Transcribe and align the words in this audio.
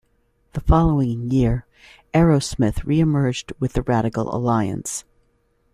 The 0.53 0.61
following 0.61 1.29
year, 1.29 1.67
Arrowsmith 2.11 2.83
re-emerged 2.85 3.53
with 3.59 3.73
the 3.73 3.83
Radical 3.83 4.35
Alliance. 4.35 5.05